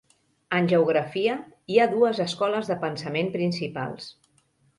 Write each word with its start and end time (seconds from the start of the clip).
En 0.59 0.69
geografia, 0.71 1.35
hi 1.73 1.77
ha 1.83 1.87
dues 1.91 2.23
escoles 2.25 2.73
de 2.73 2.79
pensament 2.87 3.31
principals. 3.37 4.11